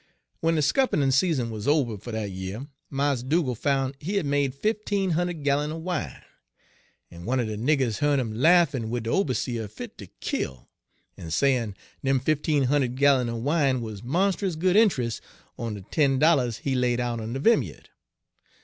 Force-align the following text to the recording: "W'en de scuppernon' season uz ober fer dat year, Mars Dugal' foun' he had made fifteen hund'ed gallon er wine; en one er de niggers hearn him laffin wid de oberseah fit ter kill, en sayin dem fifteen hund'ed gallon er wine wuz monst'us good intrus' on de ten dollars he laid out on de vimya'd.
"W'en 0.41 0.55
de 0.55 0.63
scuppernon' 0.63 1.11
season 1.13 1.53
uz 1.53 1.67
ober 1.67 1.95
fer 1.95 2.11
dat 2.13 2.31
year, 2.31 2.65
Mars 2.89 3.21
Dugal' 3.21 3.53
foun' 3.53 3.93
he 3.99 4.15
had 4.15 4.25
made 4.25 4.55
fifteen 4.55 5.11
hund'ed 5.11 5.43
gallon 5.43 5.71
er 5.71 5.77
wine; 5.77 6.23
en 7.11 7.23
one 7.23 7.39
er 7.39 7.45
de 7.45 7.55
niggers 7.55 7.99
hearn 7.99 8.19
him 8.19 8.33
laffin 8.33 8.89
wid 8.89 9.03
de 9.03 9.11
oberseah 9.11 9.69
fit 9.69 9.99
ter 9.99 10.07
kill, 10.19 10.67
en 11.19 11.29
sayin 11.29 11.75
dem 12.03 12.19
fifteen 12.19 12.63
hund'ed 12.63 12.95
gallon 12.97 13.29
er 13.29 13.35
wine 13.35 13.79
wuz 13.79 13.97
monst'us 14.01 14.55
good 14.57 14.75
intrus' 14.75 15.21
on 15.59 15.75
de 15.75 15.81
ten 15.91 16.17
dollars 16.17 16.57
he 16.65 16.73
laid 16.73 16.99
out 16.99 17.19
on 17.21 17.33
de 17.33 17.39
vimya'd. 17.39 17.89